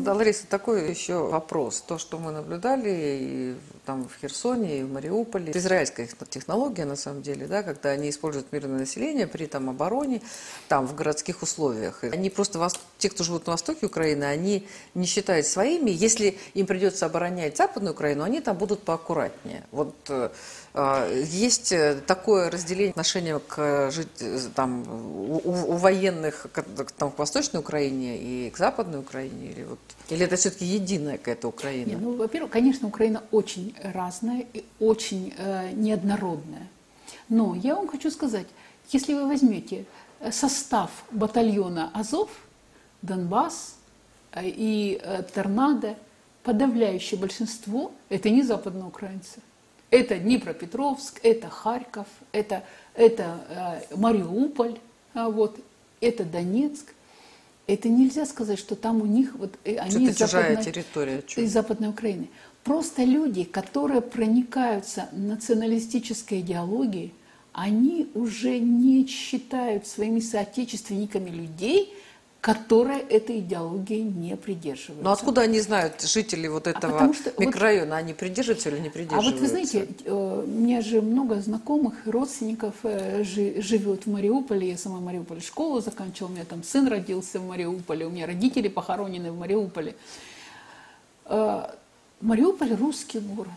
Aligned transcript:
Да, 0.00 0.14
Лариса, 0.14 0.46
такой 0.46 0.90
еще 0.90 1.18
вопрос. 1.18 1.80
То, 1.80 1.98
что 1.98 2.18
мы 2.18 2.32
наблюдали 2.32 2.90
и 2.90 3.54
там 3.84 4.08
в 4.08 4.20
Херсоне, 4.20 4.80
и 4.80 4.82
в 4.82 4.92
Мариуполе, 4.92 5.52
израильская 5.54 6.08
технология, 6.28 6.84
на 6.84 6.96
самом 6.96 7.22
деле, 7.22 7.46
да, 7.46 7.62
когда 7.62 7.90
они 7.90 8.10
используют 8.10 8.52
мирное 8.52 8.80
население 8.80 9.26
при 9.26 9.46
там, 9.46 9.70
обороне, 9.70 10.22
там, 10.68 10.86
в 10.86 10.94
городских 10.94 11.42
условиях. 11.42 12.04
Они 12.04 12.30
просто, 12.30 12.68
те, 12.98 13.10
кто 13.10 13.24
живут 13.24 13.46
на 13.46 13.52
востоке 13.52 13.86
Украины, 13.86 14.24
они 14.24 14.66
не 14.94 15.06
считают 15.06 15.46
своими. 15.46 15.90
Если 15.90 16.38
им 16.54 16.66
придется 16.66 17.06
оборонять 17.06 17.56
Западную 17.56 17.94
Украину, 17.94 18.24
они 18.24 18.40
там 18.40 18.56
будут 18.56 18.82
поаккуратнее. 18.82 19.64
Вот 19.70 19.94
э, 20.08 20.30
э, 20.74 21.24
есть 21.26 21.74
такое 22.06 22.50
разделение 22.50 22.90
отношения 22.90 23.38
к 23.38 23.90
там, 24.54 24.82
у, 24.88 25.40
у 25.44 25.76
военных 25.76 26.46
к, 26.52 26.62
там, 26.96 27.10
к 27.10 27.18
Восточной 27.18 27.60
Украине 27.60 28.18
и 28.18 28.50
к 28.50 28.58
Западной 28.58 29.00
Украине? 29.00 29.50
Или, 29.50 29.64
вот, 29.64 29.78
или 30.08 30.24
это 30.24 30.36
все-таки 30.36 30.64
единая 30.64 31.18
какая-то 31.18 31.48
Украина? 31.48 31.90
Нет, 31.90 32.00
ну, 32.00 32.16
во-первых, 32.16 32.52
конечно, 32.52 32.88
Украина 32.88 33.22
очень 33.30 33.74
разная 33.82 34.46
и 34.52 34.64
очень 34.78 35.34
э, 35.36 35.72
неоднородная. 35.72 36.68
Но 37.28 37.54
я 37.54 37.74
вам 37.74 37.88
хочу 37.88 38.10
сказать, 38.10 38.46
если 38.90 39.14
вы 39.14 39.26
возьмете 39.26 39.84
э, 40.20 40.32
состав 40.32 40.90
батальона 41.10 41.90
Азов, 41.94 42.30
Донбасс 43.02 43.76
э, 44.32 44.42
и 44.44 45.00
э, 45.02 45.22
Торнадо, 45.22 45.96
подавляющее 46.42 47.18
большинство– 47.18 47.92
это 48.08 48.30
не 48.30 48.42
западноукраинцы. 48.42 49.40
Это 49.90 50.18
Днепропетровск, 50.18 51.20
это 51.22 51.48
Харьков, 51.48 52.06
это, 52.32 52.62
это 52.94 53.82
э, 53.90 53.96
Мариуполь, 53.96 54.78
э, 55.14 55.26
вот, 55.26 55.58
это 56.00 56.24
Донецк. 56.24 56.94
Это 57.66 57.88
нельзя 57.88 58.26
сказать, 58.26 58.58
что 58.58 58.74
там 58.74 59.00
у 59.00 59.06
них 59.06 59.34
вот 59.36 59.56
они 59.64 60.06
из 60.06 60.18
западной, 60.18 60.64
территория, 60.64 61.22
из 61.36 61.52
западной 61.52 61.88
Украины. 61.88 62.28
Просто 62.64 63.04
люди, 63.04 63.44
которые 63.44 64.00
проникаются 64.00 65.08
националистической 65.12 66.40
идеологией, 66.40 67.14
они 67.52 68.08
уже 68.14 68.58
не 68.58 69.06
считают 69.06 69.86
своими 69.86 70.20
соотечественниками 70.20 71.30
людей, 71.30 71.94
которые 72.40 73.00
этой 73.00 73.40
идеологии 73.40 74.00
не 74.00 74.34
придерживаются. 74.36 75.04
Но 75.04 75.12
откуда 75.12 75.42
они 75.42 75.60
знают, 75.60 76.00
жители 76.00 76.48
вот 76.48 76.66
а 76.66 76.70
этого 76.70 76.98
а 76.98 77.12
что, 77.12 77.32
микрорайона, 77.38 77.90
вот, 77.90 77.96
они 77.96 78.14
придерживаются 78.14 78.70
или 78.70 78.78
не 78.78 78.88
придерживаются? 78.88 79.30
А 79.30 79.32
вот 79.32 79.40
вы 79.40 79.46
знаете, 79.46 79.88
э, 80.04 80.44
у 80.46 80.46
меня 80.46 80.80
же 80.80 81.02
много 81.02 81.40
знакомых, 81.40 81.94
родственников 82.06 82.74
э, 82.84 83.24
живет 83.24 84.06
в 84.06 84.10
Мариуполе, 84.10 84.70
я 84.70 84.78
сама 84.78 84.98
в 84.98 85.02
Мариуполе 85.02 85.42
школу 85.42 85.80
заканчивала, 85.80 86.30
у 86.30 86.34
меня 86.34 86.44
там 86.46 86.62
сын 86.62 86.88
родился 86.88 87.40
в 87.40 87.46
Мариуполе, 87.46 88.06
у 88.06 88.10
меня 88.10 88.26
родители 88.26 88.68
похоронены 88.68 89.32
в 89.32 89.38
Мариуполе. 89.38 89.94
Мариуполь 92.20 92.74
русский 92.74 93.18
город. 93.18 93.52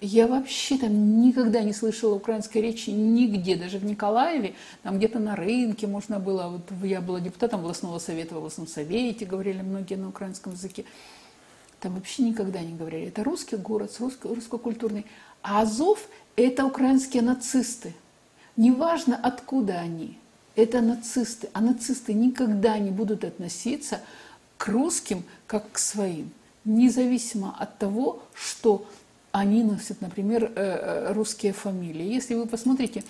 Я 0.00 0.26
вообще 0.26 0.78
там 0.78 1.20
никогда 1.20 1.62
не 1.62 1.74
слышала 1.74 2.14
украинской 2.14 2.58
речи 2.58 2.88
нигде, 2.88 3.54
даже 3.54 3.78
в 3.78 3.84
Николаеве, 3.84 4.54
там 4.82 4.96
где-то 4.96 5.18
на 5.18 5.36
рынке 5.36 5.86
можно 5.86 6.18
было, 6.18 6.48
вот 6.48 6.62
я 6.82 7.00
была 7.00 7.20
депутатом 7.20 7.60
областного 7.60 7.98
совета, 7.98 8.34
в 8.34 8.38
областном 8.38 8.66
совете 8.66 9.26
говорили 9.26 9.60
многие 9.60 9.94
на 9.94 10.08
украинском 10.08 10.54
языке. 10.54 10.86
Там 11.80 11.94
вообще 11.94 12.22
никогда 12.22 12.60
не 12.60 12.74
говорили. 12.74 13.08
Это 13.08 13.22
русский 13.24 13.56
город, 13.56 13.94
русско- 14.00 14.34
русско-культурный. 14.34 15.04
А 15.42 15.60
Азов– 15.60 16.08
это 16.36 16.64
украинские 16.64 17.22
нацисты. 17.22 17.94
Неважно, 18.56 19.20
откуда 19.22 19.74
они, 19.74 20.16
это 20.56 20.80
нацисты. 20.80 21.50
А 21.52 21.60
нацисты 21.60 22.14
никогда 22.14 22.78
не 22.78 22.90
будут 22.90 23.24
относиться 23.24 24.00
к 24.56 24.68
русским 24.68 25.24
как 25.46 25.70
к 25.72 25.78
своим 25.78 26.30
независимо 26.64 27.54
от 27.58 27.78
того, 27.78 28.22
что 28.34 28.86
они 29.32 29.64
носят, 29.64 30.00
например, 30.00 30.44
э, 30.44 30.50
э, 30.56 31.12
русские 31.12 31.52
фамилии. 31.52 32.12
Если 32.12 32.34
вы 32.34 32.46
посмотрите, 32.46 33.04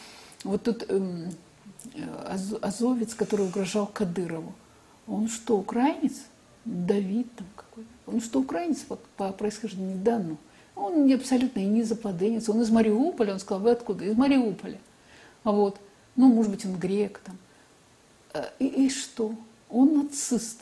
вот 0.45 0.63
тут 0.63 0.85
эм, 0.89 1.31
азовец, 2.61 3.15
который 3.15 3.47
угрожал 3.47 3.87
Кадырову, 3.87 4.55
он 5.07 5.29
что, 5.29 5.59
украинец? 5.59 6.23
Давид 6.65 7.35
там 7.35 7.47
какой-то. 7.57 7.91
Он 8.07 8.21
что, 8.21 8.41
украинец 8.41 8.79
по, 8.79 8.97
по 9.17 9.33
происхождению? 9.33 9.99
Да, 9.99 10.19
ну. 10.19 10.37
Он 10.77 11.07
не 11.07 11.15
абсолютно 11.15 11.61
и 11.61 11.67
не 11.67 11.83
западенец. 11.83 12.49
Он 12.49 12.63
из 12.63 12.71
Мариуполя. 12.71 13.33
Он 13.33 13.41
сказал, 13.41 13.63
вы 13.63 13.73
откуда? 13.73 14.05
Из 14.05 14.17
Мариуполя. 14.17 14.79
Вот, 15.45 15.79
ну, 16.15 16.33
может 16.33 16.53
быть, 16.53 16.65
он 16.65 16.77
грек 16.77 17.21
там. 17.25 17.37
Э, 18.33 18.45
и, 18.61 18.87
и 18.87 18.91
что? 18.91 19.35
Он 19.69 19.97
нацист. 19.97 20.61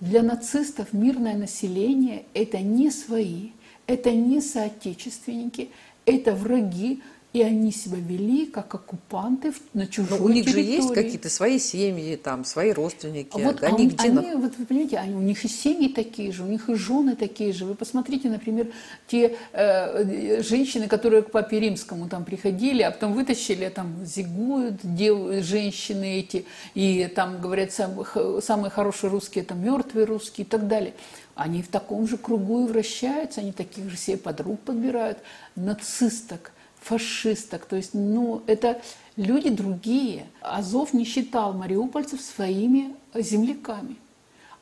Для 0.00 0.22
нацистов 0.22 0.92
мирное 0.92 1.36
население– 1.36 2.26
это 2.34 2.58
не 2.58 2.90
свои, 2.90 3.50
это 3.86 4.10
не 4.12 4.40
соотечественники, 4.40 5.70
это 6.04 6.34
враги, 6.34 7.02
и 7.36 7.42
они 7.42 7.70
себя 7.70 7.98
вели 7.98 8.46
как 8.46 8.74
оккупанты 8.74 9.52
на 9.74 9.86
чужой 9.86 10.18
Но 10.18 10.24
у 10.24 10.28
них 10.30 10.46
территории. 10.46 10.64
же 10.64 10.70
есть 10.70 10.94
какие-то 10.94 11.28
свои 11.28 11.58
семьи, 11.58 12.16
там, 12.16 12.46
свои 12.46 12.72
родственники. 12.72 13.28
Вот 13.34 13.62
они, 13.62 13.84
он, 13.84 13.88
где 13.88 14.08
они, 14.08 14.32
вот 14.36 14.56
вы 14.56 14.64
понимаете, 14.64 14.96
они, 14.96 15.14
у 15.14 15.20
них 15.20 15.44
и 15.44 15.48
семьи 15.48 15.88
такие 15.88 16.32
же, 16.32 16.44
у 16.44 16.46
них 16.46 16.70
и 16.70 16.74
жены 16.76 17.14
такие 17.14 17.52
же. 17.52 17.66
Вы 17.66 17.74
посмотрите, 17.74 18.30
например, 18.30 18.68
те 19.06 19.36
э, 19.52 20.40
женщины, 20.42 20.88
которые 20.88 21.22
к 21.24 21.30
папе 21.30 21.60
римскому 21.60 22.08
там 22.08 22.24
приходили, 22.24 22.80
а 22.80 22.90
потом 22.90 23.12
вытащили, 23.12 23.68
там 23.68 24.02
зигуют 24.02 24.76
дев, 24.82 25.44
женщины 25.44 26.20
эти, 26.20 26.46
и 26.72 27.06
там 27.14 27.42
говорят 27.42 27.70
самые, 27.70 28.40
самые 28.40 28.70
хорошие 28.70 29.10
русские, 29.10 29.44
там 29.44 29.62
мертвые 29.62 30.06
русские 30.06 30.46
и 30.46 30.48
так 30.48 30.68
далее. 30.68 30.94
Они 31.34 31.60
в 31.60 31.68
таком 31.68 32.08
же 32.08 32.16
кругу 32.16 32.64
и 32.64 32.72
вращаются, 32.72 33.42
они 33.42 33.52
таких 33.52 33.90
же 33.90 33.98
себе 33.98 34.16
подруг 34.16 34.58
подбирают, 34.60 35.18
нацисток 35.54 36.52
фашисток. 36.86 37.66
То 37.66 37.76
есть, 37.76 37.94
ну, 37.94 38.42
это 38.46 38.80
люди 39.16 39.50
другие. 39.50 40.26
Азов 40.40 40.92
не 40.92 41.04
считал 41.04 41.52
мариупольцев 41.52 42.20
своими 42.20 42.94
земляками. 43.14 43.96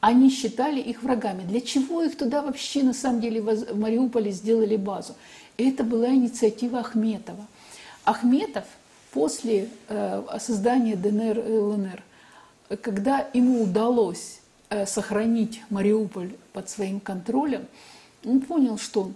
Они 0.01 0.31
считали 0.31 0.81
их 0.81 1.03
врагами. 1.03 1.43
Для 1.45 1.61
чего 1.61 2.03
их 2.03 2.17
туда 2.17 2.43
вообще 2.43 2.83
на 2.83 2.93
самом 2.93 3.21
деле 3.21 3.41
в 3.41 3.79
Мариуполе 3.79 4.33
сделали 4.33 4.77
базу? 4.77 5.15
Это 5.57 5.85
была 5.85 6.09
инициатива 6.09 6.81
Ахметова. 6.81 7.47
Ахметов 8.05 8.65
после 9.13 9.69
э, 9.89 10.23
создания 10.41 10.97
ДНР 10.97 11.39
и 11.39 11.53
ЛНР, 11.53 12.03
когда 12.83 13.29
ему 13.33 13.63
удалось 13.63 14.41
э, 14.69 14.85
сохранить 14.85 15.63
Мариуполь 15.71 16.33
под 16.53 16.69
своим 16.69 17.01
контролем, 17.01 17.67
он 18.27 18.41
понял, 18.41 18.77
что 18.79 19.11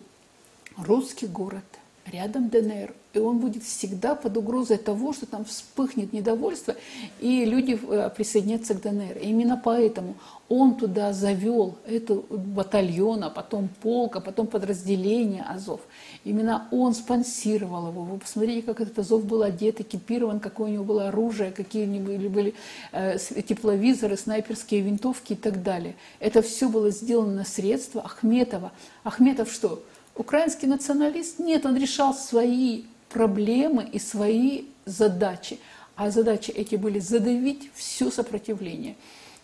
русский 0.77 1.27
город– 1.27 1.65
рядом 2.13 2.49
ДНР. 2.49 2.95
И 3.15 3.19
он 3.19 3.39
будет 3.39 3.63
всегда 3.63 4.15
под 4.15 4.37
угрозой 4.37 4.77
того, 4.77 5.13
что 5.13 5.25
там 5.27 5.45
вспыхнет 5.45 6.13
недовольство, 6.13 6.77
и 7.21 7.45
люди 7.47 7.79
э, 7.83 8.11
присоединятся 8.15 8.75
к 8.75 8.83
ДНР. 8.83 9.17
И 9.23 9.31
именно 9.31 9.61
поэтому 9.63 10.15
он 10.49 10.77
туда 10.77 11.13
завел 11.13 11.77
эту 11.87 12.25
батальон, 12.29 13.25
а 13.25 13.31
потом 13.31 13.69
полк, 13.83 14.17
а 14.17 14.21
потом 14.21 14.47
подразделение 14.47 15.43
Азов. 15.43 15.81
Именно 16.25 16.69
он 16.71 16.95
спонсировал 16.95 17.89
его. 17.89 18.05
Вы 18.05 18.19
посмотрите, 18.19 18.63
как 18.63 18.81
этот 18.81 18.99
Азов 18.99 19.25
был 19.25 19.43
одет, 19.43 19.81
экипирован, 19.81 20.39
какое 20.39 20.69
у 20.69 20.73
него 20.73 20.85
было 20.85 21.09
оружие, 21.09 21.51
какие 21.51 21.85
у 21.85 21.89
него 21.89 22.29
были, 22.29 22.55
э, 22.93 23.17
тепловизоры, 23.19 24.17
снайперские 24.17 24.83
винтовки 24.83 25.33
и 25.33 25.37
так 25.37 25.63
далее. 25.63 25.97
Это 26.21 26.43
все 26.43 26.69
было 26.69 26.91
сделано 26.91 27.35
на 27.35 27.45
средства 27.45 28.03
Ахметова. 28.03 28.73
Ахметов 29.03 29.51
что? 29.51 29.83
Украинский 30.19 30.67
националист? 30.67 31.39
Нет, 31.39 31.65
он 31.65 31.77
решал 31.77 32.13
свои 32.13 32.85
проблемы 33.09 33.85
и 33.85 33.99
свои 33.99 34.65
задачи. 34.85 35.59
А 35.95 36.11
задачи 36.11 36.51
эти 36.51 36.75
были 36.75 36.99
задавить 36.99 37.71
все 37.75 38.11
сопротивление. 38.11 38.97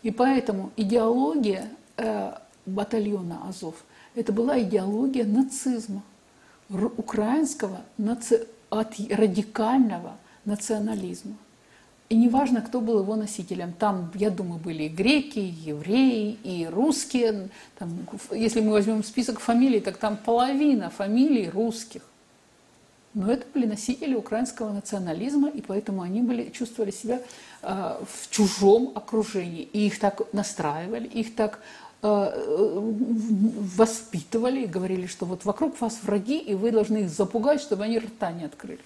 И 0.02 0.10
поэтому 0.10 0.72
идеология 0.76 1.70
э, 1.96 2.34
батальона 2.66 3.48
Азов– 3.48 3.76
это 4.14 4.32
была 4.32 4.60
идеология 4.60 5.24
нацизма, 5.24 6.02
украинского 6.68 7.80
наци... 7.96 8.46
радикального 8.70 10.16
национализма. 10.44 11.36
И 12.14 12.16
неважно, 12.16 12.62
кто 12.62 12.80
был 12.80 13.00
его 13.00 13.16
носителем. 13.16 13.72
Там, 13.72 14.12
я 14.14 14.30
думаю, 14.30 14.60
были 14.60 14.84
и 14.84 14.88
греки, 14.88 15.40
и 15.40 15.52
евреи, 15.70 16.38
и 16.44 16.64
русские. 16.64 17.48
Там, 17.76 17.90
если 18.30 18.60
мы 18.60 18.70
возьмем 18.70 19.02
список 19.02 19.40
фамилий, 19.40 19.80
так 19.80 19.96
там 19.96 20.16
половина 20.16 20.90
фамилий 20.90 21.50
русских. 21.50 22.02
Но 23.14 23.32
это 23.32 23.44
были 23.52 23.66
носители 23.66 24.14
украинского 24.14 24.72
национализма, 24.72 25.48
и 25.48 25.60
поэтому 25.60 26.02
они 26.02 26.22
были, 26.22 26.50
чувствовали 26.50 26.92
себя 26.92 27.20
э, 27.62 27.96
в 28.08 28.30
чужом 28.30 28.92
окружении. 28.94 29.62
И 29.72 29.84
их 29.88 29.98
так 29.98 30.32
настраивали, 30.32 31.08
их 31.08 31.34
так 31.34 31.58
э, 32.02 32.80
воспитывали, 33.76 34.62
и 34.62 34.66
говорили, 34.66 35.06
что 35.06 35.26
вот 35.26 35.44
вокруг 35.44 35.80
вас 35.80 35.98
враги, 36.04 36.38
и 36.38 36.54
вы 36.54 36.70
должны 36.70 36.98
их 36.98 37.08
запугать, 37.08 37.60
чтобы 37.60 37.82
они 37.82 37.98
рта 37.98 38.30
не 38.30 38.44
открыли. 38.44 38.78